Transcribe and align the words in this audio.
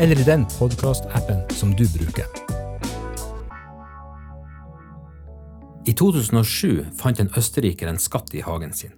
eller 0.00 0.20
i 0.20 0.22
den 0.22 0.46
podkastappen 0.58 1.42
som 1.50 1.76
du 1.76 1.84
bruker. 1.98 2.24
I 5.86 5.92
2007 5.92 6.86
fant 6.96 7.20
en 7.20 7.28
østerriker 7.36 7.88
en 7.90 7.98
skatt 8.00 8.32
i 8.34 8.40
hagen 8.40 8.72
sin. 8.72 8.94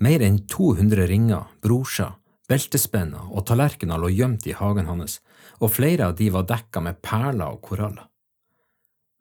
Mer 0.00 0.24
enn 0.24 0.38
200 0.48 1.04
ringer, 1.10 1.50
brosjer, 1.60 2.14
beltespenner 2.48 3.28
og 3.28 3.44
tallerkener 3.50 4.00
lå 4.00 4.08
gjemt 4.14 4.46
i 4.48 4.54
hagen 4.56 4.88
hans, 4.88 5.18
og 5.60 5.74
flere 5.74 6.08
av 6.08 6.16
de 6.16 6.30
var 6.32 6.48
dekka 6.48 6.80
med 6.80 7.02
perler 7.04 7.52
og 7.52 7.60
koraller. 7.68 8.06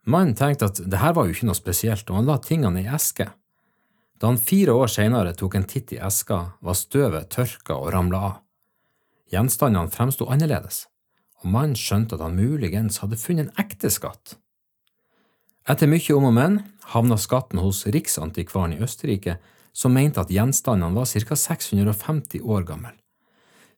Mannen 0.08 0.38
tenkte 0.40 0.70
at 0.72 0.80
det 0.80 1.02
her 1.02 1.12
var 1.18 1.28
jo 1.28 1.36
ikke 1.36 1.50
noe 1.50 1.60
spesielt, 1.60 2.08
og 2.08 2.22
han 2.22 2.30
la 2.32 2.38
tingene 2.40 2.86
i 2.86 2.88
eske. 2.88 3.28
Da 4.16 4.32
han 4.32 4.40
fire 4.40 4.78
år 4.80 4.88
senere 4.88 5.36
tok 5.36 5.60
en 5.60 5.68
titt 5.68 5.92
i 5.92 6.00
eska, 6.00 6.40
var 6.62 6.80
støvet 6.80 7.30
tørka 7.36 7.76
og 7.76 7.92
ramla 7.92 8.24
av. 8.30 8.40
Gjenstandene 9.32 9.92
fremsto 9.92 10.26
annerledes 10.32 10.86
og 11.42 11.50
mannen 11.50 11.78
skjønte 11.78 12.18
at 12.18 12.24
han 12.24 12.38
muligens 12.38 13.02
hadde 13.02 13.20
funnet 13.20 13.50
en 13.50 13.66
ekte 13.66 13.90
skatt. 13.94 14.38
Etter 15.70 15.90
mye 15.90 16.16
om 16.16 16.30
og 16.30 16.36
men 16.38 16.62
havna 16.94 17.18
skatten 17.22 17.62
hos 17.62 17.86
Riksantikvaren 17.86 18.76
i 18.76 18.82
Østerrike, 18.82 19.38
som 19.74 19.94
mente 19.96 20.22
at 20.22 20.32
gjenstandene 20.34 20.96
var 20.96 21.08
ca. 21.08 21.38
650 21.38 22.42
år 22.44 22.66
gammel. 22.68 22.96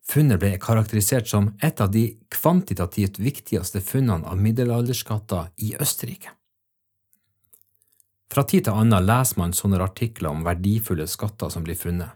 Funnet 0.03 0.39
ble 0.41 0.56
karakterisert 0.59 1.30
som 1.31 1.53
et 1.64 1.80
av 1.80 1.91
de 1.91 2.17
kvantitativt 2.34 3.19
viktigste 3.23 3.80
funnene 3.80 4.28
av 4.28 4.39
middelalderskatter 4.41 5.53
i 5.64 5.75
Østerrike. 5.80 6.34
Fra 8.34 8.44
tid 8.50 8.66
til 8.66 8.75
annen 8.75 9.06
leser 9.06 9.39
man 9.39 9.53
sånne 9.53 9.80
artikler 9.84 10.34
om 10.34 10.44
verdifulle 10.44 11.06
skatter 11.08 11.52
som 11.53 11.64
blir 11.64 11.78
funnet, 11.78 12.09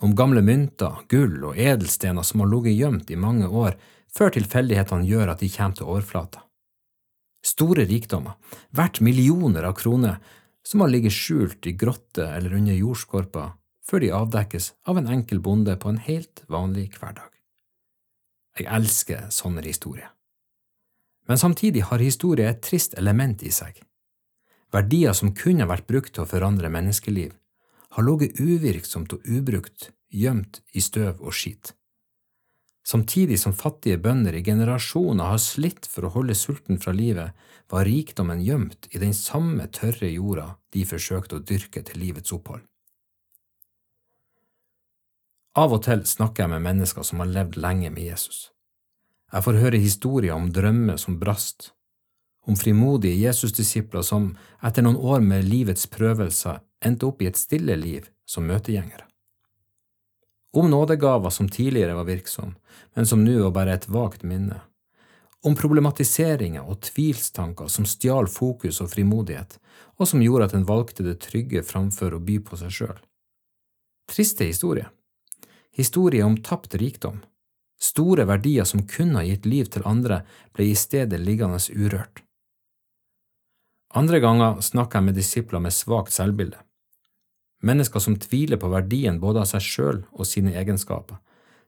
om 0.00 0.14
gamle 0.16 0.40
mynter, 0.42 1.02
gull 1.12 1.36
og 1.44 1.58
edelstener 1.60 2.24
som 2.24 2.40
har 2.40 2.48
ligget 2.50 2.78
gjemt 2.78 3.10
i 3.12 3.20
mange 3.20 3.46
år 3.46 3.76
før 4.16 4.34
tilfeldighetene 4.34 5.06
gjør 5.08 5.34
at 5.34 5.42
de 5.42 5.50
kommer 5.52 5.78
til 5.78 5.90
overflata. 5.90 6.44
Store 7.46 7.86
rikdommer, 7.88 8.36
verdt 8.76 9.00
millioner 9.00 9.64
av 9.64 9.76
kroner, 9.78 10.18
som 10.66 10.82
har 10.84 10.92
ligget 10.92 11.16
skjult 11.16 11.66
i 11.66 11.72
grotter 11.72 12.34
eller 12.36 12.58
under 12.58 12.76
jordskorpa 12.76 13.46
før 13.90 14.04
de 14.04 14.10
avdekkes 14.14 14.66
av 14.90 15.00
en 15.00 15.08
enkel 15.10 15.40
bonde 15.42 15.74
på 15.80 15.90
en 15.90 16.02
helt 16.04 16.44
vanlig 16.52 16.90
hverdag. 16.98 17.30
Jeg 18.58 18.68
elsker 18.68 19.30
sånne 19.32 19.64
historier. 19.64 20.10
Men 21.26 21.40
samtidig 21.40 21.86
har 21.88 22.02
historie 22.02 22.50
et 22.50 22.60
trist 22.66 22.94
element 23.00 23.42
i 23.46 23.50
seg. 23.54 23.80
Verdier 24.74 25.16
som 25.16 25.32
kunne 25.34 25.66
vært 25.70 25.88
brukt 25.88 26.12
til 26.14 26.26
å 26.26 26.28
forandre 26.28 26.70
menneskeliv, 26.70 27.32
har 27.96 28.06
ligget 28.06 28.38
uvirksomt 28.38 29.16
og 29.16 29.26
ubrukt, 29.26 29.90
gjemt 30.10 30.60
i 30.74 30.82
støv 30.84 31.22
og 31.24 31.34
skit 31.34 31.72
samtidig 32.90 33.38
som 33.40 33.54
fattige 33.54 34.00
bønder 34.02 34.34
i 34.34 34.42
generasjoner 34.42 35.30
har 35.32 35.40
slitt 35.42 35.86
for 35.86 36.06
å 36.06 36.12
holde 36.16 36.34
sulten 36.34 36.80
fra 36.82 36.94
livet, 36.96 37.36
var 37.70 37.86
rikdommen 37.86 38.42
gjemt 38.42 38.88
i 38.90 38.98
den 39.02 39.14
samme 39.14 39.68
tørre 39.70 40.10
jorda 40.10 40.46
de 40.74 40.84
forsøkte 40.88 41.38
å 41.38 41.44
dyrke 41.46 41.84
til 41.86 42.02
livets 42.02 42.34
opphold. 42.34 42.64
Av 45.58 45.74
og 45.74 45.82
til 45.84 46.02
snakker 46.06 46.44
jeg 46.44 46.52
med 46.52 46.64
mennesker 46.66 47.06
som 47.06 47.22
har 47.22 47.30
levd 47.30 47.58
lenge 47.58 47.90
med 47.90 48.06
Jesus. 48.06 48.48
Jeg 49.30 49.46
får 49.46 49.60
høre 49.62 49.82
historier 49.82 50.34
om 50.34 50.48
drømmer 50.54 50.98
som 50.98 51.18
brast, 51.18 51.72
om 52.46 52.56
frimodige 52.58 53.18
Jesusdisipler 53.20 54.02
som 54.06 54.32
etter 54.66 54.86
noen 54.86 54.98
år 54.98 55.22
med 55.22 55.46
livets 55.46 55.86
prøvelser 55.90 56.62
endte 56.86 57.06
opp 57.06 57.22
i 57.22 57.30
et 57.30 57.38
stille 57.38 57.76
liv 57.78 58.08
som 58.26 58.48
møtegjengere 58.48 59.09
om 60.52 60.70
nådegaver 60.70 61.30
som 61.30 61.48
tidligere 61.48 61.94
var 61.94 62.04
virksom, 62.04 62.54
men 62.94 63.06
som 63.06 63.24
nå 63.24 63.42
var 63.42 63.50
bare 63.50 63.74
et 63.74 63.88
vagt 63.88 64.22
minne, 64.22 64.60
om 65.46 65.56
problematiseringer 65.56 66.66
og 66.66 66.82
tvilstanker 66.84 67.70
som 67.72 67.86
stjal 67.88 68.28
fokus 68.28 68.80
og 68.82 68.90
frimodighet, 68.92 69.56
og 69.96 70.08
som 70.08 70.22
gjorde 70.22 70.50
at 70.50 70.56
en 70.56 70.66
valgte 70.68 71.06
det 71.06 71.20
trygge 71.24 71.62
framfor 71.64 72.16
å 72.16 72.22
by 72.24 72.40
på 72.44 72.58
seg 72.60 72.74
sjøl. 72.76 72.98
Triste 74.10 74.48
historie. 74.48 74.90
Historie 75.76 76.26
om 76.26 76.36
tapt 76.42 76.74
rikdom. 76.74 77.22
Store 77.80 78.26
verdier 78.28 78.66
som 78.68 78.82
kunne 78.84 79.22
ha 79.22 79.24
gitt 79.24 79.46
liv 79.46 79.70
til 79.72 79.86
andre, 79.88 80.24
ble 80.52 80.72
i 80.72 80.76
stedet 80.76 81.20
liggende 81.22 81.60
urørt. 81.72 82.24
Andre 83.96 84.20
ganger 84.20 84.60
snakker 84.60 85.00
jeg 85.00 85.08
med 85.08 85.16
disipler 85.16 85.62
med 85.62 85.74
svakt 85.74 86.12
selvbilde 86.14 86.60
mennesker 87.60 88.00
som 88.00 88.16
tviler 88.20 88.60
på 88.60 88.70
verdien 88.72 89.20
både 89.20 89.42
av 89.42 89.50
seg 89.50 89.64
sjøl 89.64 90.02
og 90.12 90.28
sine 90.28 90.54
egenskaper, 90.56 91.18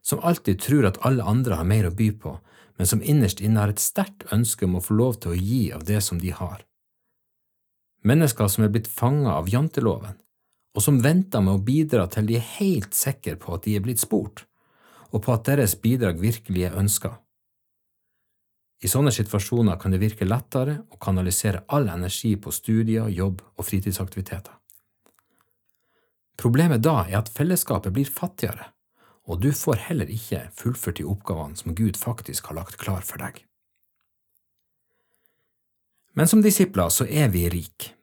som 0.01 0.21
alltid 0.25 0.61
tror 0.61 0.89
at 0.89 0.99
alle 1.05 1.23
andre 1.23 1.59
har 1.59 1.67
mer 1.69 1.87
å 1.87 1.95
by 1.95 2.09
på, 2.19 2.35
men 2.77 2.89
som 2.89 3.03
innerst 3.05 3.41
inne 3.41 3.61
har 3.61 3.71
et 3.71 3.81
sterkt 3.81 4.25
ønske 4.33 4.65
om 4.65 4.77
å 4.77 4.83
få 4.83 4.97
lov 4.97 5.19
til 5.21 5.33
å 5.33 5.39
gi 5.39 5.63
av 5.75 5.85
det 5.87 6.01
som 6.01 6.19
de 6.19 6.33
har. 6.33 6.63
Mennesker 8.03 8.49
som 8.51 8.65
er 8.65 8.73
blitt 8.73 8.89
fanga 8.89 9.37
av 9.37 9.47
janteloven, 9.51 10.17
og 10.73 10.81
som 10.81 10.97
venter 11.03 11.43
med 11.45 11.53
å 11.53 11.63
bidra 11.63 12.07
til 12.11 12.25
de 12.27 12.39
er 12.39 12.49
helt 12.57 12.97
sikre 12.97 13.37
på 13.39 13.53
at 13.55 13.67
de 13.67 13.77
er 13.77 13.85
blitt 13.85 14.01
spurt, 14.01 14.47
og 15.13 15.21
på 15.23 15.35
at 15.35 15.45
deres 15.45 15.77
bidrag 15.79 16.17
virkelig 16.19 16.65
er 16.67 16.79
ønska. 16.81 17.13
I 18.83 18.89
sånne 18.91 19.13
situasjoner 19.15 19.77
kan 19.79 19.93
det 19.93 20.01
virke 20.01 20.27
lettere 20.27 20.81
å 20.91 20.99
kanalisere 20.99 21.63
all 21.71 21.87
energi 21.93 22.33
på 22.35 22.51
studier, 22.51 23.07
jobb 23.07 23.39
og 23.55 23.67
fritidsaktiviteter. 23.69 24.57
Problemet 26.39 26.83
da 26.83 27.03
er 27.07 27.19
at 27.21 27.31
fellesskapet 27.33 27.93
blir 27.93 28.09
fattigere, 28.09 28.71
og 29.29 29.41
du 29.41 29.51
får 29.55 29.85
heller 29.87 30.09
ikke 30.11 30.47
fullført 30.57 30.99
de 30.99 31.07
oppgavene 31.07 31.57
som 31.59 31.75
Gud 31.77 31.97
faktisk 31.99 32.49
har 32.49 32.59
lagt 32.59 32.79
klar 32.81 33.05
for 33.05 33.21
deg. 33.21 33.43
Men 36.13 36.29
som 36.29 36.43
disipler 36.45 36.91
så 36.93 37.07
er 37.09 37.31
vi 37.33 37.47
rike. 37.49 37.93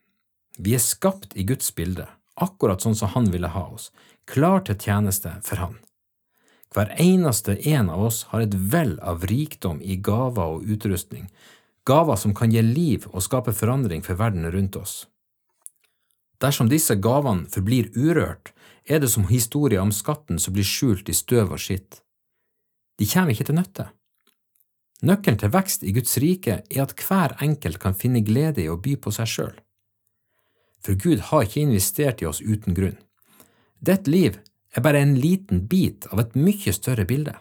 Vi 0.59 0.75
er 0.75 0.83
skapt 0.83 1.37
i 1.39 1.45
Guds 1.47 1.71
bilde, 1.75 2.09
akkurat 2.35 2.83
sånn 2.83 2.97
som 2.99 3.13
Han 3.15 3.31
ville 3.31 3.53
ha 3.53 3.69
oss, 3.71 3.91
klar 4.27 4.65
til 4.67 4.79
tjeneste 4.79 5.37
for 5.47 5.63
Han. 5.63 5.79
Hver 6.75 6.93
eneste 7.03 7.57
en 7.67 7.91
av 7.91 8.03
oss 8.07 8.25
har 8.31 8.45
et 8.45 8.55
vell 8.55 8.99
av 9.03 9.25
rikdom 9.27 9.81
i 9.83 9.97
gaver 9.97 10.57
og 10.57 10.67
utrustning, 10.71 11.31
gaver 11.87 12.19
som 12.19 12.35
kan 12.35 12.53
gi 12.55 12.63
liv 12.63 13.07
og 13.11 13.25
skape 13.27 13.55
forandring 13.57 14.05
for 14.07 14.19
verden 14.19 14.47
rundt 14.55 14.77
oss. 14.79 15.07
Dersom 16.41 16.71
disse 16.73 16.97
gavene 16.97 17.49
forblir 17.53 17.91
urørt, 17.97 18.53
er 18.89 19.03
det 19.03 19.11
som 19.13 19.29
historien 19.29 19.89
om 19.89 19.93
skatten 19.93 20.41
som 20.41 20.57
blir 20.57 20.67
skjult 20.67 21.11
i 21.13 21.17
støv 21.17 21.53
og 21.53 21.61
skitt. 21.61 22.01
De 22.99 23.09
kommer 23.09 23.35
ikke 23.35 23.47
til 23.51 23.59
nytte. 23.59 23.91
Nøkkelen 25.07 25.39
til 25.41 25.53
vekst 25.53 25.85
i 25.85 25.93
Guds 25.97 26.17
rike 26.21 26.61
er 26.61 26.83
at 26.83 26.97
hver 27.07 27.37
enkelt 27.45 27.81
kan 27.81 27.97
finne 27.97 28.25
glede 28.25 28.65
i 28.65 28.69
å 28.69 28.81
by 28.81 28.97
på 29.01 29.13
seg 29.17 29.31
sjøl. 29.33 29.55
For 30.81 30.97
Gud 30.97 31.29
har 31.29 31.45
ikke 31.45 31.63
investert 31.63 32.21
i 32.21 32.29
oss 32.29 32.41
uten 32.41 32.77
grunn. 32.77 32.99
Ditt 33.81 34.09
liv 34.09 34.37
er 34.77 34.85
bare 34.85 35.01
en 35.01 35.17
liten 35.17 35.65
bit 35.69 36.07
av 36.13 36.21
et 36.21 36.37
mye 36.37 36.73
større 36.77 37.07
bilde. 37.09 37.37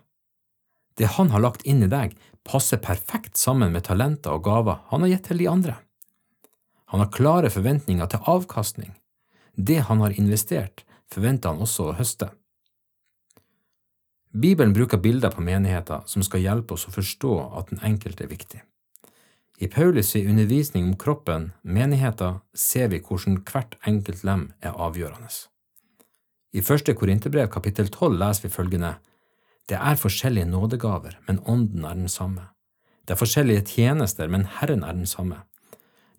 Det 0.96 1.16
Han 1.16 1.32
har 1.32 1.44
lagt 1.44 1.64
inn 1.64 1.84
i 1.84 1.92
deg, 1.92 2.16
passer 2.44 2.80
perfekt 2.84 3.38
sammen 3.38 3.72
med 3.72 3.86
talenter 3.88 4.36
og 4.36 4.44
gaver 4.44 4.82
Han 4.92 5.04
har 5.04 5.16
gitt 5.16 5.28
til 5.32 5.40
de 5.44 5.48
andre. 5.48 5.76
Han 6.90 7.04
har 7.04 7.12
klare 7.14 7.50
forventninger 7.54 8.10
til 8.10 8.26
avkastning. 8.26 8.94
Det 9.56 9.82
han 9.90 10.02
har 10.02 10.16
investert, 10.18 10.86
forventer 11.12 11.54
han 11.54 11.62
også 11.62 11.90
å 11.90 11.98
høste. 11.98 12.32
Bibelen 14.30 14.74
bruker 14.74 15.02
bilder 15.02 15.34
på 15.34 15.42
menigheter 15.42 16.04
som 16.06 16.24
skal 16.26 16.44
hjelpe 16.44 16.76
oss 16.76 16.88
å 16.90 16.94
forstå 16.94 17.34
at 17.60 17.72
den 17.72 17.82
enkelte 17.86 18.26
er 18.26 18.32
viktig. 18.34 18.62
I 19.60 19.68
Paulus' 19.68 20.16
undervisning 20.16 20.86
om 20.88 20.96
kroppen, 20.96 21.52
menigheter, 21.64 22.40
ser 22.54 22.88
vi 22.94 23.02
hvordan 23.02 23.42
hvert 23.44 23.76
enkelt 23.90 24.24
lem 24.24 24.46
er 24.62 24.78
avgjørende. 24.78 25.30
I 26.54 26.62
første 26.66 26.96
Korinterbrev 26.96 27.50
kapittel 27.52 27.90
12 27.90 28.16
leser 28.22 28.48
vi 28.48 28.54
følgende 28.54 28.94
Det 29.68 29.78
er 29.78 30.00
forskjellige 30.00 30.50
nådegaver, 30.50 31.20
men 31.28 31.44
ånden 31.46 31.86
er 31.86 32.00
den 32.00 32.10
samme. 32.10 32.48
Det 33.06 33.14
er 33.14 33.20
forskjellige 33.20 33.66
tjenester, 33.66 34.28
men 34.30 34.46
Herren 34.46 34.84
er 34.84 34.94
den 34.94 35.06
samme. 35.06 35.44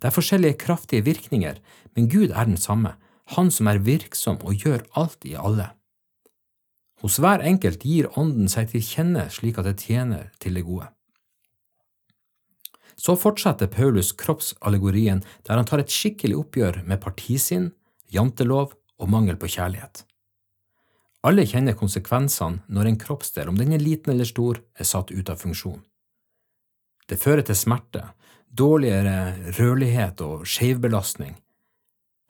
Det 0.00 0.08
er 0.08 0.16
forskjellige 0.16 0.58
kraftige 0.62 1.04
virkninger, 1.04 1.60
men 1.96 2.08
Gud 2.08 2.30
er 2.30 2.44
den 2.44 2.56
samme, 2.56 2.96
Han 3.36 3.50
som 3.50 3.68
er 3.70 3.78
virksom 3.78 4.40
og 4.42 4.54
gjør 4.58 4.80
alt 4.98 5.22
i 5.24 5.36
alle. 5.38 5.68
Hos 7.00 7.20
hver 7.22 7.44
enkelt 7.46 7.84
gir 7.86 8.08
Ånden 8.18 8.48
seg 8.50 8.72
til 8.72 8.82
kjenne 8.82 9.28
slik 9.30 9.60
at 9.60 9.68
det 9.68 9.76
tjener 9.78 10.32
til 10.42 10.58
det 10.58 10.64
gode. 10.66 10.88
Så 12.98 13.14
fortsetter 13.16 13.70
Paulus 13.70 14.10
kroppsallegorien 14.12 15.22
der 15.46 15.56
han 15.56 15.68
tar 15.68 15.80
et 15.80 15.94
skikkelig 15.94 16.36
oppgjør 16.42 16.82
med 16.84 17.00
partisinn, 17.00 17.70
jantelov 18.12 18.74
og 18.98 19.08
mangel 19.08 19.38
på 19.40 19.48
kjærlighet. 19.48 20.04
Alle 21.24 21.46
kjenner 21.48 21.76
konsekvensene 21.76 22.64
når 22.68 22.90
en 22.90 22.98
kroppsdel, 23.00 23.48
om 23.48 23.56
den 23.56 23.72
er 23.76 23.80
liten 23.80 24.12
eller 24.12 24.28
stor, 24.28 24.60
er 24.76 24.88
satt 24.88 25.12
ut 25.12 25.30
av 25.32 25.40
funksjon. 25.40 25.80
Det 27.08 27.18
fører 27.20 27.44
til 27.44 27.56
smerte, 27.56 28.04
dårligere 28.50 29.52
rørlighet 29.58 30.20
og 30.24 30.46
skjevbelastning. 30.48 31.36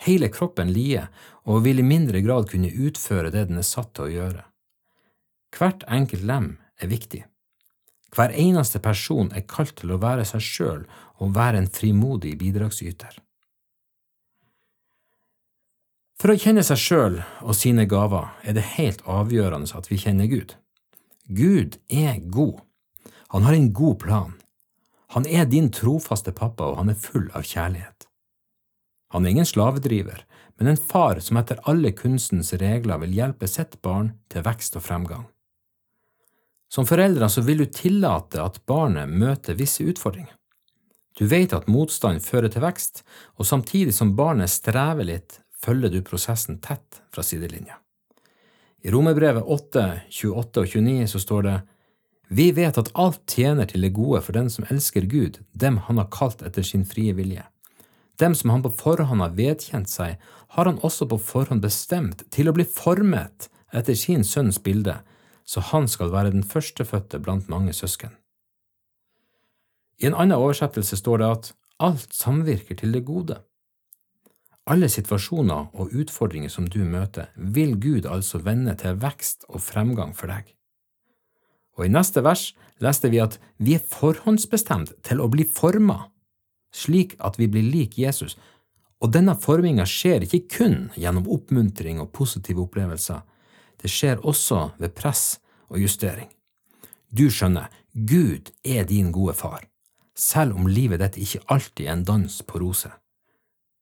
Hele 0.01 0.31
kroppen 0.33 0.73
lider 0.73 1.11
og 1.49 1.65
vil 1.65 1.81
i 1.81 1.87
mindre 1.87 2.23
grad 2.25 2.49
kunne 2.51 2.73
utføre 2.73 3.33
det 3.33 3.49
den 3.51 3.61
er 3.61 3.67
satt 3.67 3.93
til 3.95 4.07
å 4.07 4.13
gjøre. 4.15 4.45
Hvert 5.57 5.85
enkelt 5.89 6.25
lem 6.25 6.53
er 6.81 6.93
viktig. 6.93 7.25
Hver 8.15 8.35
eneste 8.35 8.81
person 8.83 9.31
er 9.37 9.47
kalt 9.47 9.77
til 9.79 9.93
å 9.95 10.01
være 10.03 10.25
seg 10.27 10.43
sjøl 10.43 10.87
og 11.21 11.35
være 11.37 11.61
en 11.61 11.71
frimodig 11.71 12.37
bidragsyter. 12.41 13.21
For 16.21 16.35
å 16.35 16.41
kjenne 16.41 16.65
seg 16.67 16.81
sjøl 16.81 17.21
og 17.41 17.55
sine 17.57 17.87
gaver 17.89 18.35
er 18.45 18.57
det 18.57 18.67
helt 18.77 19.01
avgjørende 19.09 19.71
at 19.77 19.89
vi 19.89 20.01
kjenner 20.03 20.29
Gud. 20.29 20.57
Gud 21.31 21.79
er 21.89 22.19
god. 22.21 22.59
Han 23.33 23.47
har 23.47 23.57
en 23.57 23.71
god 23.73 23.97
plan. 24.03 24.35
Han 25.15 25.27
er 25.27 25.49
din 25.51 25.73
trofaste 25.75 26.33
pappa, 26.33 26.69
og 26.71 26.79
han 26.79 26.93
er 26.93 26.99
full 26.99 27.27
av 27.35 27.43
kjærlighet. 27.43 28.07
Han 29.11 29.27
er 29.27 29.35
ingen 29.35 29.49
slavedriver, 29.49 30.23
men 30.59 30.71
en 30.71 30.79
far 30.79 31.19
som 31.25 31.41
etter 31.41 31.59
alle 31.71 31.91
kunstens 31.99 32.53
regler 32.61 33.01
vil 33.03 33.17
hjelpe 33.17 33.49
sitt 33.51 33.81
barn 33.83 34.13
til 34.31 34.45
vekst 34.47 34.79
og 34.79 34.85
fremgang. 34.87 35.25
Som 36.71 36.87
foreldre 36.87 37.27
så 37.27 37.43
vil 37.43 37.65
du 37.65 37.73
tillate 37.75 38.39
at 38.39 38.61
barnet 38.71 39.11
møter 39.11 39.59
visse 39.59 39.83
utfordringer. 39.83 40.37
Du 41.19 41.27
vet 41.27 41.53
at 41.53 41.67
motstand 41.67 42.23
fører 42.23 42.53
til 42.53 42.63
vekst, 42.63 43.03
og 43.35 43.49
samtidig 43.49 43.97
som 43.97 44.15
barnet 44.17 44.53
strever 44.53 45.09
litt, 45.09 45.41
følger 45.61 45.91
du 45.91 46.05
prosessen 46.07 46.61
tett 46.63 47.03
fra 47.11 47.27
sidelinja. 47.27 47.81
I 48.81 48.95
Romerbrevet 48.95 49.43
8, 49.43 49.83
28 50.07 50.63
og 50.63 50.71
29 50.71 51.11
så 51.11 51.21
står 51.21 51.43
det 51.49 51.57
Vi 52.31 52.53
vet 52.55 52.79
at 52.79 52.93
alt 52.95 53.25
tjener 53.27 53.67
til 53.67 53.83
det 53.83 53.91
gode 53.97 54.21
for 54.23 54.37
den 54.37 54.47
som 54.55 54.67
elsker 54.71 55.09
Gud, 55.11 55.41
dem 55.51 55.81
han 55.89 55.99
har 55.99 56.11
kalt 56.15 56.45
etter 56.47 56.63
sin 56.63 56.85
frie 56.87 57.11
vilje. 57.19 57.43
Dem 58.23 58.37
som 58.39 58.53
han 58.55 58.63
på 58.63 58.71
forhånd 58.71 59.25
har 59.25 59.35
vedkjent 59.35 59.91
seg, 59.91 60.21
har 60.55 60.69
han 60.69 60.79
også 60.87 61.09
på 61.11 61.19
forhånd 61.19 61.63
bestemt 61.65 62.23
til 62.31 62.51
å 62.51 62.55
bli 62.55 62.67
formet 62.69 63.49
etter 63.75 63.99
sin 63.99 64.23
sønns 64.23 64.61
bilde, 64.63 65.01
så 65.43 65.63
han 65.73 65.89
skal 65.91 66.13
være 66.15 66.31
den 66.37 66.47
førstefødte 66.47 67.19
blant 67.19 67.51
mange 67.51 67.75
søsken. 67.75 68.15
I 69.99 70.07
en 70.07 70.15
annen 70.15 70.39
oversettelse 70.39 71.01
står 71.01 71.19
det 71.21 71.33
at 71.35 71.51
alt 71.83 72.15
samvirker 72.15 72.79
til 72.79 72.95
det 72.95 73.03
gode. 73.09 73.41
Alle 74.71 74.87
situasjoner 74.93 75.75
og 75.75 75.99
utfordringer 75.99 76.53
som 76.53 76.71
du 76.71 76.85
møter, 76.87 77.33
vil 77.35 77.75
Gud 77.81 78.07
altså 78.07 78.39
vende 78.45 78.77
til 78.79 79.03
vekst 79.03 79.49
og 79.49 79.65
fremgang 79.67 80.15
for 80.15 80.31
deg. 80.31 80.55
Og 81.81 81.87
i 81.89 81.93
neste 81.93 82.21
vers 82.21 82.51
leste 82.85 83.09
vi 83.09 83.23
at 83.25 83.39
vi 83.57 83.79
er 83.79 83.85
forhåndsbestemt 83.89 84.93
til 85.07 85.23
å 85.25 85.31
bli 85.33 85.47
forma, 85.49 86.11
slik 86.77 87.17
at 87.25 87.41
vi 87.41 87.49
blir 87.49 87.65
lik 87.65 87.97
Jesus, 87.97 88.37
og 89.01 89.15
denne 89.17 89.33
forminga 89.41 89.87
skjer 89.89 90.27
ikke 90.27 90.59
kun 90.59 90.77
gjennom 90.93 91.25
oppmuntring 91.33 92.03
og 92.03 92.13
positive 92.13 92.61
opplevelser, 92.67 93.23
det 93.81 93.89
skjer 93.89 94.21
også 94.29 94.75
ved 94.77 94.93
press 94.93 95.39
og 95.73 95.81
justering. 95.81 96.29
Du 97.09 97.31
skjønner, 97.33 97.73
Gud 97.95 98.53
er 98.61 98.85
din 98.85 99.09
gode 99.11 99.33
far, 99.41 99.65
selv 100.13 100.61
om 100.61 100.69
livet 100.69 101.01
ditt 101.01 101.17
ikke 101.25 101.47
alltid 101.49 101.87
er 101.87 101.95
en 101.97 102.05
dans 102.05 102.37
på 102.45 102.61
roser. 102.61 102.93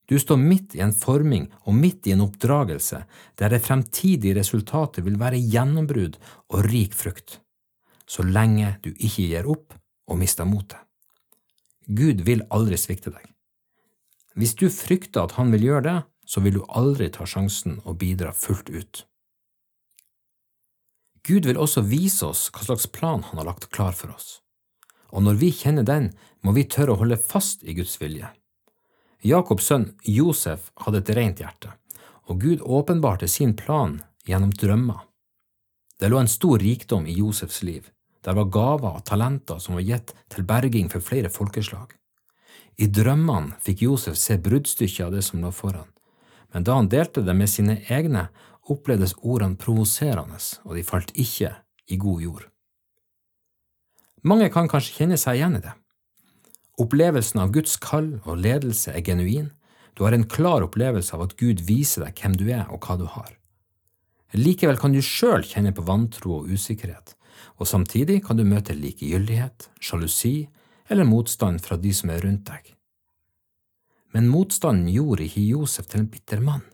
Du 0.09 0.15
står 0.23 0.39
midt 0.41 0.79
i 0.79 0.81
en 0.81 0.95
forming 0.95 1.51
og 1.67 1.75
midt 1.77 2.07
i 2.09 2.15
en 2.15 2.23
oppdragelse 2.25 3.03
der 3.37 3.53
det 3.53 3.61
fremtidige 3.67 4.39
resultatet 4.39 5.05
vil 5.05 5.19
være 5.21 5.43
gjennombrudd 5.43 6.17
og 6.55 6.63
rik 6.71 6.95
frukt, 6.97 7.43
så 8.09 8.25
lenge 8.25 8.77
du 8.83 8.91
ikke 8.95 9.29
gir 9.29 9.49
opp 9.49 9.77
og 10.09 10.19
mister 10.21 10.49
motet. 10.49 10.81
Gud 11.89 12.25
vil 12.27 12.45
aldri 12.53 12.77
svikte 12.81 13.13
deg. 13.13 13.25
Hvis 14.39 14.55
du 14.57 14.69
frykter 14.73 15.25
at 15.25 15.37
han 15.39 15.53
vil 15.53 15.65
gjøre 15.71 15.85
det, 15.87 15.99
så 16.29 16.43
vil 16.45 16.59
du 16.59 16.65
aldri 16.69 17.09
ta 17.13 17.25
sjansen 17.27 17.79
og 17.85 17.99
bidra 18.03 18.35
fullt 18.37 18.69
ut. 18.69 19.05
Gud 21.25 21.49
vil 21.49 21.61
også 21.61 21.83
vise 21.85 22.29
oss 22.29 22.49
hva 22.53 22.65
slags 22.65 22.87
plan 22.93 23.25
han 23.25 23.41
har 23.41 23.49
lagt 23.49 23.71
klar 23.75 23.97
for 23.97 24.13
oss. 24.15 24.39
Og 25.13 25.25
når 25.25 25.41
vi 25.41 25.51
kjenner 25.53 25.85
den, 25.89 26.13
må 26.45 26.53
vi 26.57 26.69
tørre 26.69 26.95
å 26.95 27.01
holde 27.01 27.19
fast 27.21 27.65
i 27.65 27.75
Guds 27.77 27.97
vilje. 28.01 28.29
Jakobs 29.25 29.67
sønn 29.69 29.91
Josef 30.05 30.71
hadde 30.85 31.03
et 31.03 31.13
rent 31.17 31.41
hjerte, 31.43 31.73
og 32.29 32.41
Gud 32.45 32.63
åpenbarte 32.63 33.29
sin 33.29 33.57
plan 33.57 33.99
gjennom 34.29 34.53
drømmer. 34.53 35.01
Det 35.99 36.13
lå 36.13 36.21
en 36.21 36.31
stor 36.31 36.61
rikdom 36.63 37.09
i 37.09 37.17
Josefs 37.19 37.65
liv. 37.67 37.89
Der 38.29 38.37
var 38.37 38.51
gaver 38.53 38.99
og 38.99 39.07
talenter 39.09 39.57
som 39.57 39.79
var 39.79 39.87
gitt 39.89 40.13
til 40.29 40.45
berging 40.45 40.91
for 40.93 41.01
flere 41.01 41.31
folkeslag. 41.33 41.95
I 42.77 42.91
drømmene 42.93 43.57
fikk 43.65 43.87
Josef 43.87 44.19
se 44.21 44.37
bruddstykket 44.37 45.07
av 45.07 45.15
det 45.17 45.23
som 45.25 45.41
lå 45.41 45.49
foran, 45.49 45.89
men 46.53 46.67
da 46.69 46.77
han 46.77 46.91
delte 46.93 47.25
det 47.25 47.35
med 47.35 47.49
sine 47.49 47.79
egne, 47.89 48.27
opplevdes 48.69 49.17
ordene 49.25 49.57
provoserende, 49.57 50.37
og 50.69 50.77
de 50.77 50.85
falt 50.85 51.15
ikke 51.17 51.55
i 51.89 51.97
god 51.97 52.21
jord. 52.21 52.45
Mange 54.29 54.51
kan 54.53 54.69
kanskje 54.69 55.01
kjenne 55.01 55.17
seg 55.17 55.41
igjen 55.41 55.57
i 55.57 55.65
det. 55.65 55.73
Opplevelsen 56.85 57.41
av 57.41 57.57
Guds 57.57 57.81
kall 57.81 58.19
og 58.27 58.43
ledelse 58.45 58.93
er 58.93 59.07
genuin, 59.09 59.49
du 59.97 60.05
har 60.05 60.13
en 60.13 60.29
klar 60.29 60.63
opplevelse 60.69 61.17
av 61.17 61.25
at 61.25 61.39
Gud 61.41 61.65
viser 61.65 62.05
deg 62.05 62.21
hvem 62.21 62.37
du 62.37 62.45
er 62.53 62.69
og 62.69 62.85
hva 62.85 63.01
du 63.01 63.09
har. 63.09 63.33
Likevel 64.37 64.77
kan 64.79 64.93
du 64.93 65.01
sjøl 65.01 65.49
kjenne 65.49 65.73
på 65.73 65.87
vantro 65.89 66.43
og 66.43 66.53
usikkerhet, 66.53 67.17
og 67.59 67.69
samtidig 67.69 68.23
kan 68.27 68.39
du 68.39 68.45
møte 68.47 68.77
likegyldighet, 68.77 69.69
sjalusi 69.81 70.49
eller 70.89 71.09
motstand 71.09 71.63
fra 71.65 71.77
de 71.77 71.93
som 71.95 72.11
er 72.11 72.23
rundt 72.25 72.49
deg. 72.49 72.75
Men 74.17 74.31
motstanden 74.33 74.89
gjorde 74.89 75.27
ikke 75.27 75.45
Josef 75.45 75.89
til 75.89 76.03
en 76.03 76.11
bitter 76.13 76.41
mann. 76.41 76.65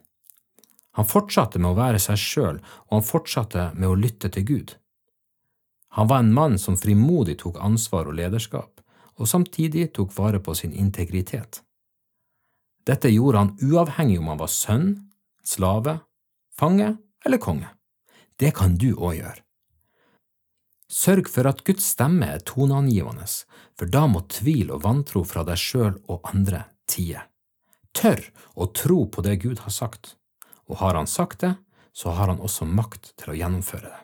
Han 0.94 1.08
fortsatte 1.10 1.58
med 1.58 1.72
å 1.72 1.78
være 1.78 1.98
seg 1.98 2.20
sjøl, 2.20 2.60
og 2.86 2.92
han 2.94 3.06
fortsatte 3.06 3.70
med 3.74 3.90
å 3.90 3.98
lytte 3.98 4.30
til 4.30 4.46
Gud. 4.46 4.74
Han 5.98 6.10
var 6.10 6.22
en 6.22 6.32
mann 6.34 6.58
som 6.58 6.78
frimodig 6.78 7.40
tok 7.42 7.58
ansvar 7.62 8.10
og 8.10 8.18
lederskap, 8.18 8.80
og 9.18 9.30
samtidig 9.30 9.92
tok 9.94 10.14
vare 10.16 10.40
på 10.42 10.54
sin 10.58 10.72
integritet. 10.72 11.62
Dette 12.86 13.10
gjorde 13.10 13.42
han 13.42 13.54
uavhengig 13.62 14.18
om 14.20 14.32
han 14.32 14.40
var 14.42 14.50
sønn, 14.52 14.88
slave, 15.42 15.98
fange 16.54 16.96
eller 17.24 17.42
konge. 17.42 17.70
Det 18.36 18.50
kan 18.54 18.74
du 18.78 18.92
òg 18.94 19.18
gjøre. 19.20 19.43
Sørg 20.90 21.30
for 21.32 21.48
at 21.48 21.62
Guds 21.64 21.86
stemme 21.94 22.28
er 22.28 22.44
toneangivende, 22.44 23.26
for 23.78 23.90
da 23.90 24.04
må 24.10 24.24
tvil 24.30 24.72
og 24.74 24.84
vantro 24.84 25.24
fra 25.26 25.44
deg 25.46 25.60
sjøl 25.60 25.96
og 26.12 26.30
andre 26.34 26.66
tie. 26.90 27.24
Tør 27.94 28.20
å 28.54 28.68
tro 28.74 29.04
på 29.08 29.24
det 29.24 29.38
Gud 29.44 29.64
har 29.64 29.74
sagt 29.74 30.16
og 30.64 30.80
har 30.80 30.96
han 30.96 31.06
sagt 31.06 31.44
det, 31.44 31.54
så 31.92 32.14
har 32.16 32.28
han 32.32 32.40
også 32.40 32.66
makt 32.66 33.12
til 33.20 33.32
å 33.32 33.36
gjennomføre 33.38 33.90
det. 33.90 34.00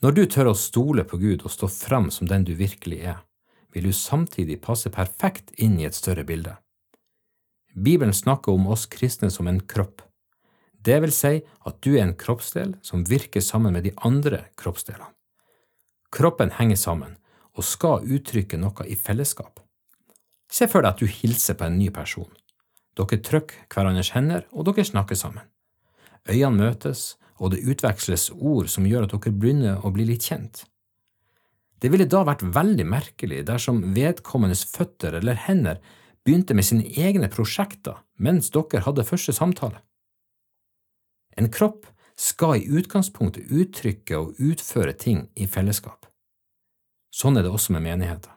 Når 0.00 0.14
du 0.16 0.22
tør 0.32 0.50
å 0.50 0.56
stole 0.56 1.04
på 1.04 1.18
Gud 1.20 1.44
og 1.44 1.52
stå 1.52 1.68
frem 1.68 2.08
som 2.10 2.28
den 2.28 2.46
du 2.48 2.54
virkelig 2.56 3.02
er, 3.12 3.18
vil 3.70 3.90
du 3.90 3.92
samtidig 3.94 4.62
passe 4.64 4.90
perfekt 4.90 5.52
inn 5.60 5.76
i 5.78 5.84
et 5.86 5.94
større 5.94 6.24
bilde. 6.26 6.56
Bibelen 7.76 8.14
snakker 8.16 8.56
om 8.56 8.66
oss 8.72 8.88
kristne 8.90 9.30
som 9.30 9.46
en 9.46 9.60
kropp. 9.60 10.02
Det 10.80 10.96
vil 11.04 11.12
si 11.12 11.32
at 11.40 11.80
du 11.84 11.92
er 11.94 12.06
en 12.06 12.16
kroppsdel 12.16 12.74
som 12.82 13.04
virker 13.08 13.44
sammen 13.44 13.74
med 13.76 13.84
de 13.84 13.92
andre 14.06 14.46
kroppsdelene. 14.60 15.12
Kroppen 16.10 16.50
henger 16.56 16.78
sammen 16.80 17.16
og 17.54 17.66
skal 17.66 18.06
uttrykke 18.06 18.58
noe 18.58 18.86
i 18.88 18.96
fellesskap. 18.96 19.60
Se 20.50 20.66
for 20.66 20.82
deg 20.82 20.94
at 20.94 21.02
du 21.02 21.06
hilser 21.06 21.58
på 21.58 21.68
en 21.68 21.78
ny 21.78 21.90
person. 21.94 22.30
Dere 22.98 23.20
trykker 23.22 23.68
hverandres 23.70 24.12
hender, 24.16 24.46
og 24.50 24.66
dere 24.66 24.84
snakker 24.86 25.18
sammen. 25.18 25.46
Øynene 26.28 26.66
møtes, 26.66 27.16
og 27.38 27.52
det 27.54 27.62
utveksles 27.64 28.30
ord 28.34 28.68
som 28.68 28.88
gjør 28.88 29.06
at 29.06 29.14
dere 29.14 29.32
begynner 29.32 29.84
å 29.86 29.92
bli 29.94 30.08
litt 30.08 30.26
kjent. 30.26 30.64
Det 31.80 31.88
ville 31.92 32.08
da 32.10 32.24
vært 32.28 32.42
veldig 32.44 32.84
merkelig 32.84 33.44
dersom 33.48 33.80
vedkommendes 33.96 34.66
føtter 34.68 35.16
eller 35.16 35.38
hender 35.46 35.78
begynte 36.26 36.56
med 36.56 36.66
sine 36.66 36.84
egne 36.84 37.30
prosjekter 37.32 38.02
mens 38.20 38.50
dere 38.52 38.82
hadde 38.84 39.06
første 39.08 39.32
samtale. 39.32 39.80
En 41.36 41.50
kropp 41.52 41.86
skal 42.20 42.60
i 42.60 42.68
utgangspunktet 42.68 43.50
uttrykke 43.50 44.18
og 44.18 44.38
utføre 44.38 44.92
ting 44.92 45.28
i 45.34 45.46
fellesskap. 45.48 46.06
Sånn 47.10 47.38
er 47.38 47.46
det 47.46 47.52
også 47.52 47.74
med 47.74 47.86
menigheter. 47.86 48.32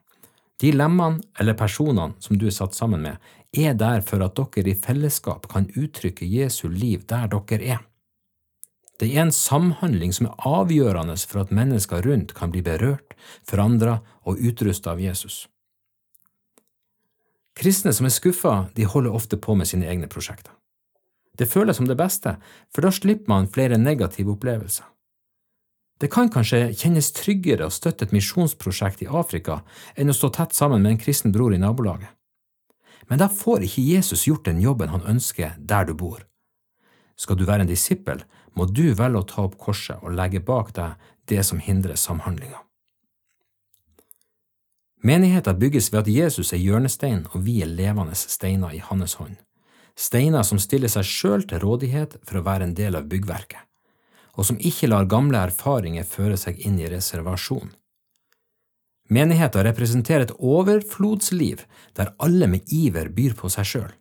De 0.61 0.71
lemmene 0.71 1.21
eller 1.39 1.57
personene 1.57 2.13
som 2.23 2.37
du 2.39 2.47
er 2.47 2.55
satt 2.55 2.75
sammen 2.77 3.03
med, 3.03 3.17
er 3.53 3.75
der 3.77 4.01
for 4.05 4.23
at 4.25 4.37
dere 4.37 4.71
i 4.71 4.79
fellesskap 4.79 5.49
kan 5.51 5.67
uttrykke 5.75 6.25
Jesu 6.25 6.69
liv 6.69 7.03
der 7.09 7.27
dere 7.29 7.75
er. 7.77 7.81
Det 9.01 9.09
er 9.11 9.25
en 9.25 9.33
samhandling 9.35 10.13
som 10.15 10.29
er 10.29 10.47
avgjørende 10.47 11.17
for 11.27 11.43
at 11.43 11.51
mennesker 11.51 12.05
rundt 12.05 12.33
kan 12.37 12.53
bli 12.53 12.61
berørt, 12.63 13.17
forandra 13.43 13.99
og 14.23 14.39
utrusta 14.39 14.93
av 14.93 15.01
Jesus. 15.01 15.47
Kristne 17.57 17.93
som 17.93 18.07
er 18.07 18.13
skuffa, 18.13 18.53
de 18.77 18.85
holder 18.89 19.13
ofte 19.13 19.37
på 19.37 19.57
med 19.57 19.69
sine 19.69 19.89
egne 19.89 20.07
prosjekter. 20.09 20.53
Det 21.37 21.49
føles 21.49 21.77
som 21.77 21.87
det 21.89 21.97
beste, 21.97 22.35
for 22.73 22.85
da 22.85 22.91
slipper 22.93 23.29
man 23.31 23.49
flere 23.49 23.77
negative 23.77 24.35
opplevelser. 24.35 24.85
Det 26.01 26.09
kan 26.11 26.29
kanskje 26.29 26.73
kjennes 26.75 27.13
tryggere 27.15 27.69
å 27.69 27.73
støtte 27.73 28.05
et 28.05 28.13
misjonsprosjekt 28.13 29.05
i 29.05 29.07
Afrika 29.07 29.61
enn 29.95 30.11
å 30.11 30.15
stå 30.17 30.29
tett 30.35 30.53
sammen 30.53 30.83
med 30.83 30.95
en 30.95 31.01
kristen 31.01 31.31
bror 31.31 31.53
i 31.55 31.61
nabolaget. 31.61 32.11
Men 33.07 33.21
da 33.21 33.29
får 33.29 33.65
ikke 33.67 33.85
Jesus 33.85 34.25
gjort 34.27 34.45
den 34.45 34.61
jobben 34.61 34.91
han 34.91 35.05
ønsker 35.07 35.55
der 35.57 35.87
du 35.87 35.93
bor. 35.93 36.25
Skal 37.15 37.37
du 37.37 37.45
være 37.45 37.65
en 37.65 37.71
disippel, 37.71 38.23
må 38.53 38.65
du 38.65 38.93
velge 38.97 39.21
å 39.21 39.27
ta 39.27 39.45
opp 39.45 39.57
korset 39.61 40.01
og 40.01 40.15
legge 40.17 40.41
bak 40.43 40.73
deg 40.75 40.99
det 41.29 41.43
som 41.45 41.61
hindrer 41.63 41.95
samhandlinga. 41.99 42.59
Menigheta 45.03 45.53
bygges 45.53 45.91
ved 45.91 46.05
at 46.05 46.11
Jesus 46.11 46.53
er 46.55 46.61
hjørnestein 46.63 47.25
og 47.33 47.43
vi 47.43 47.61
er 47.63 47.71
levende 47.71 48.15
steiner 48.15 48.71
i 48.71 48.79
hans 48.79 49.17
hånd, 49.19 49.35
steiner 49.99 50.43
som 50.43 50.59
stiller 50.59 50.91
seg 50.91 51.05
sjøl 51.05 51.45
til 51.47 51.61
rådighet 51.63 52.17
for 52.25 52.39
å 52.39 52.45
være 52.45 52.69
en 52.69 52.75
del 52.77 52.97
av 52.97 53.07
byggverket, 53.11 53.61
og 54.37 54.47
som 54.47 54.59
ikke 54.59 54.89
lar 54.89 55.09
gamle 55.09 55.41
erfaringer 55.49 56.07
føre 56.07 56.37
seg 56.39 56.59
inn 56.65 56.79
i 56.81 56.89
reservasjon. 56.89 57.73
Menigheten 59.13 59.65
representerer 59.67 60.25
et 60.25 60.37
overflodsliv 60.39 61.65
der 61.97 62.13
alle 62.23 62.47
med 62.49 62.71
iver 62.71 63.11
byr 63.13 63.35
på 63.37 63.51
seg 63.51 63.67
sjøl. 63.67 63.91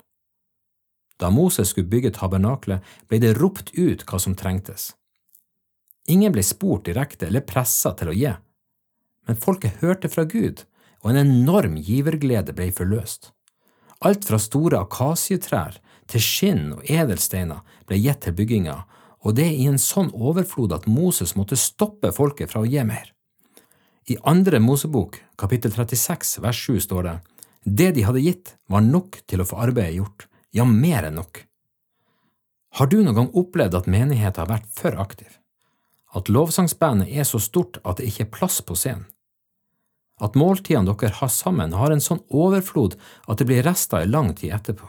Da 1.21 1.31
Moses 1.31 1.71
skulle 1.71 1.91
bygge 1.91 2.15
tabernaklet, 2.17 2.81
ble 3.09 3.19
det 3.23 3.37
ropt 3.39 3.75
ut 3.77 4.05
hva 4.09 4.19
som 4.23 4.35
trengtes. 4.39 4.93
Ingen 6.11 6.33
ble 6.35 6.43
spurt 6.43 6.87
direkte 6.89 7.29
eller 7.29 7.45
pressa 7.47 7.93
til 7.99 8.11
å 8.11 8.17
gi, 8.17 8.33
men 9.29 9.39
folket 9.39 9.83
hørte 9.83 10.11
fra 10.11 10.25
Gud, 10.27 10.65
og 11.03 11.13
en 11.13 11.21
enorm 11.23 11.77
giverglede 11.79 12.55
ble 12.57 12.71
forløst. 12.75 13.31
Alt 14.03 14.27
fra 14.27 14.39
store 14.43 14.81
akasietrær 14.83 15.79
til 16.11 16.23
skinn 16.25 16.65
og 16.75 16.87
edelsteiner 16.91 17.63
ble 17.87 18.01
gitt 18.03 18.25
til 18.27 18.35
bygginga, 18.37 18.81
og 19.23 19.37
det 19.39 19.47
i 19.55 19.69
en 19.71 19.79
sånn 19.79 20.11
overflod 20.11 20.75
at 20.75 20.89
Moses 20.91 21.37
måtte 21.39 21.59
stoppe 21.59 22.11
folket 22.15 22.51
fra 22.51 22.65
å 22.65 22.69
gi 22.69 22.83
mer. 22.87 23.13
I 24.11 24.19
andre 24.27 24.59
Mosebok, 24.59 25.21
kapittel 25.39 25.71
36, 25.71 26.41
vers 26.43 26.65
7 26.67 26.81
står 26.83 27.07
det, 27.07 27.17
Det 27.63 27.93
de 27.95 28.03
hadde 28.03 28.25
gitt, 28.25 28.57
var 28.67 28.83
nok 28.83 29.21
til 29.31 29.41
å 29.41 29.47
få 29.47 29.61
arbeidet 29.63 30.01
gjort 30.01 30.27
ja, 30.51 30.65
mer 30.67 31.07
enn 31.07 31.21
nok. 31.21 31.45
Har 32.81 32.89
du 32.91 32.99
noen 33.03 33.15
gang 33.15 33.31
opplevd 33.39 33.77
at 33.79 33.87
menigheten 33.87 34.43
har 34.43 34.51
vært 34.51 34.67
for 34.75 34.99
aktiv? 34.99 35.39
At 36.13 36.29
lovsangsbandet 36.29 37.13
er 37.15 37.25
så 37.29 37.39
stort 37.39 37.79
at 37.85 38.01
det 38.01 38.11
ikke 38.11 38.27
er 38.27 38.35
plass 38.35 38.59
på 38.67 38.75
scenen? 38.75 39.07
At 40.23 40.39
måltidene 40.39 40.93
dere 40.93 41.19
har 41.19 41.31
sammen, 41.33 41.75
har 41.75 41.91
en 41.91 42.03
sånn 42.03 42.23
overflod 42.31 42.97
at 43.27 43.41
det 43.41 43.49
blir 43.49 43.65
rester 43.67 44.05
i 44.05 44.11
lang 44.11 44.33
tid 44.39 44.55
etterpå? 44.55 44.87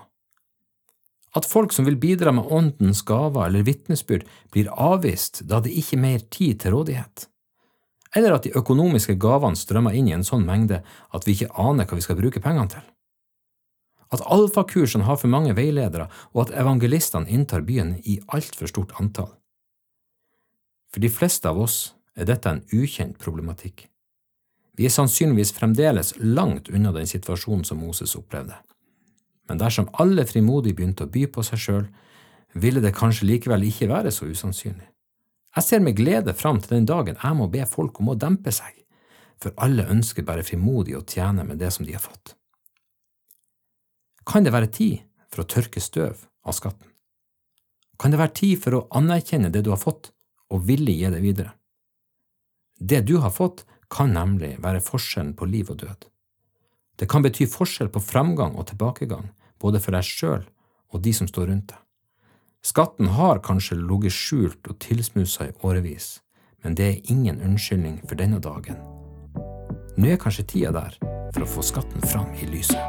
At 1.34 1.50
folk 1.50 1.74
som 1.74 1.88
vil 1.90 1.98
bidra 1.98 2.32
med 2.32 2.52
åndens 2.54 3.02
gaver 3.02 3.48
eller 3.48 3.66
vitnesbyrd, 3.66 4.28
blir 4.54 4.70
avvist 4.70 5.42
da 5.50 5.64
det 5.66 5.74
ikke 5.74 5.98
er 5.98 6.06
mer 6.06 6.26
tid 6.30 6.62
til 6.62 6.78
rådighet? 6.78 7.28
Eller 8.14 8.36
at 8.36 8.46
de 8.46 8.54
økonomiske 8.54 9.18
gavene 9.18 9.58
strømmer 9.58 9.98
inn 9.98 10.12
i 10.12 10.14
en 10.14 10.28
sånn 10.28 10.46
mengde 10.46 10.84
at 10.86 11.26
vi 11.26 11.34
ikke 11.34 11.56
aner 11.58 11.90
hva 11.90 11.98
vi 11.98 12.06
skal 12.06 12.20
bruke 12.20 12.44
pengene 12.44 12.70
til? 12.76 12.86
at 14.14 14.22
alfakursene 14.30 15.08
har 15.08 15.18
for 15.18 15.32
mange 15.32 15.56
veiledere, 15.58 16.08
og 16.34 16.46
at 16.46 16.54
evangelistene 16.62 17.30
inntar 17.30 17.66
byen 17.66 17.96
i 18.06 18.20
altfor 18.28 18.70
stort 18.70 18.94
antall. 19.02 19.32
For 20.94 21.02
de 21.02 21.10
fleste 21.10 21.50
av 21.50 21.58
oss 21.64 21.96
er 22.14 22.30
dette 22.30 22.50
en 22.50 22.62
ukjent 22.70 23.18
problematikk. 23.22 23.88
Vi 24.78 24.88
er 24.88 24.94
sannsynligvis 24.94 25.54
fremdeles 25.54 26.14
langt 26.18 26.70
unna 26.70 26.92
den 26.96 27.10
situasjonen 27.10 27.66
som 27.68 27.82
Moses 27.84 28.16
opplevde. 28.18 28.58
Men 29.50 29.60
dersom 29.62 29.90
alle 30.02 30.26
frimodig 30.26 30.76
begynte 30.76 31.06
å 31.06 31.12
by 31.14 31.28
på 31.30 31.44
seg 31.46 31.62
sjøl, 31.62 31.88
ville 32.54 32.82
det 32.82 32.96
kanskje 32.98 33.28
likevel 33.30 33.68
ikke 33.68 33.90
være 33.92 34.12
så 34.14 34.30
usannsynlig. 34.30 34.88
Jeg 35.54 35.68
ser 35.68 35.84
med 35.86 35.98
glede 35.98 36.34
fram 36.34 36.62
til 36.62 36.78
den 36.78 36.88
dagen 36.90 37.20
jeg 37.20 37.38
må 37.38 37.50
be 37.54 37.66
folk 37.70 38.00
om 38.02 38.14
å 38.14 38.18
dempe 38.18 38.54
seg, 38.54 38.74
for 39.42 39.54
alle 39.62 39.86
ønsker 39.90 40.26
bare 40.26 40.46
frimodig 40.46 40.96
å 40.98 41.06
tjene 41.06 41.46
med 41.46 41.62
det 41.62 41.70
som 41.76 41.86
de 41.86 41.94
har 41.94 42.02
fått 42.02 42.34
kan 44.26 44.44
det 44.44 44.54
være 44.56 44.72
tid 44.72 45.04
for 45.32 45.44
å 45.44 45.50
tørke 45.50 45.82
støv 45.84 46.26
av 46.48 46.56
skatten. 46.56 46.90
Kan 48.00 48.14
det 48.14 48.20
være 48.20 48.36
tid 48.40 48.62
for 48.64 48.78
å 48.78 48.86
anerkjenne 48.96 49.52
det 49.54 49.64
du 49.66 49.72
har 49.74 49.82
fått, 49.82 50.12
og 50.54 50.66
ville 50.68 50.92
gi 50.92 51.10
det 51.10 51.22
videre. 51.24 51.54
Det 52.78 53.02
du 53.08 53.18
har 53.24 53.32
fått, 53.34 53.64
kan 53.94 54.14
nemlig 54.16 54.56
være 54.64 54.82
forskjellen 54.82 55.36
på 55.38 55.46
liv 55.46 55.70
og 55.70 55.80
død. 55.84 56.10
Det 57.00 57.10
kan 57.10 57.24
bety 57.26 57.46
forskjell 57.50 57.92
på 57.94 58.02
framgang 58.02 58.58
og 58.58 58.68
tilbakegang, 58.72 59.30
både 59.62 59.82
for 59.82 59.96
deg 59.96 60.06
sjøl 60.06 60.44
og 60.94 61.02
de 61.06 61.14
som 61.14 61.30
står 61.30 61.50
rundt 61.50 61.72
deg. 61.74 61.80
Skatten 62.64 63.10
har 63.18 63.42
kanskje 63.44 63.76
ligget 63.76 64.16
skjult 64.16 64.70
og 64.72 64.80
tilsmusa 64.80 65.50
i 65.50 65.56
årevis, 65.68 66.22
men 66.64 66.78
det 66.80 66.86
er 66.88 67.12
ingen 67.12 67.42
unnskyldning 67.44 68.00
for 68.08 68.16
denne 68.16 68.40
dagen. 68.40 68.80
Nå 69.98 70.14
er 70.14 70.22
kanskje 70.22 70.48
tida 70.48 70.72
der 70.72 70.96
for 71.34 71.44
å 71.44 71.50
få 71.58 71.66
skatten 71.66 72.06
fram 72.08 72.32
i 72.40 72.48
lyset. 72.48 72.80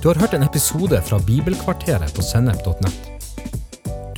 Du 0.00 0.08
har 0.08 0.16
hørt 0.16 0.32
en 0.32 0.48
episode 0.48 0.96
fra 1.04 1.20
Bibelkvarteret 1.28 2.14
på 2.16 2.24
sennep.nett. 2.24 3.19